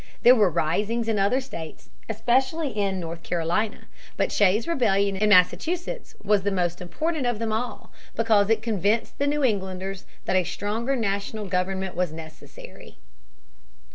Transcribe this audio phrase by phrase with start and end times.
[0.23, 3.85] There were risings in other states, especially in North Carolina.
[4.17, 9.19] But Shays's Rebellion in Massachusetts was the most important of them all, because it convinced
[9.19, 12.97] the New Englanders that a stronger national government was necessary.